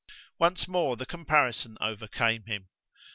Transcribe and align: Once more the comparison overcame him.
Once 0.39 0.67
more 0.67 0.97
the 0.97 1.05
comparison 1.05 1.77
overcame 1.79 2.41
him. 2.45 2.69